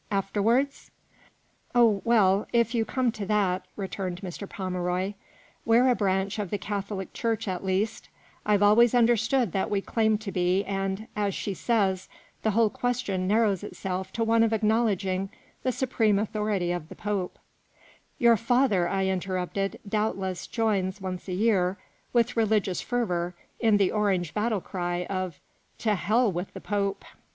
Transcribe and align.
After 0.09 0.41
wards?"" 0.41 0.89
Oh, 1.75 2.01
well, 2.03 2.47
if 2.51 2.73
you 2.73 2.85
come 2.85 3.11
to 3.11 3.23
that/' 3.27 3.61
returned 3.75 4.21
Mr. 4.21 4.49
Pomeroy," 4.49 5.13
we're 5.63 5.87
a 5.89 5.93
branch 5.95 6.39
of 6.39 6.49
the 6.49 6.57
Catholic 6.57 7.13
Church 7.13 7.47
at 7.47 7.63
least, 7.63 8.09
I've 8.43 8.63
always 8.63 8.95
understood 8.95 9.51
that 9.51 9.69
we 9.69 9.79
claimed 9.79 10.19
to 10.21 10.31
be 10.31 10.63
and, 10.65 11.05
as 11.15 11.35
she 11.35 11.53
says, 11.53 12.09
the 12.41 12.49
whole 12.49 12.71
question 12.71 13.27
narrows 13.27 13.63
itself 13.63 14.11
to 14.13 14.23
one 14.23 14.41
of 14.41 14.53
acknowledging 14.53 15.29
the 15.61 15.71
supreme 15.71 16.17
authority 16.17 16.71
of 16.71 16.89
the 16.89 16.95
Pope 16.95 17.37
""Your 18.17 18.37
father," 18.37 18.87
I 18.87 19.05
interrupted, 19.05 19.79
""doubtless 19.87 20.47
joins 20.47 20.99
once 20.99 21.27
a 21.27 21.33
year, 21.33 21.77
with 22.11 22.35
religious 22.35 22.81
fervour, 22.81 23.35
in 23.59 23.77
the 23.77 23.91
Orange 23.91 24.33
battle 24.33 24.61
cry 24.61 25.05
of 25.11 25.39
* 25.57 25.77
To 25.85 25.93
Hell 25.93 26.31
with 26.31 26.51
the 26.55 26.59
Pope!'" 26.61 27.05